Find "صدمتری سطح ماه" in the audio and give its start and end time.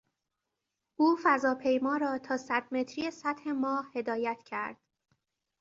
2.37-3.91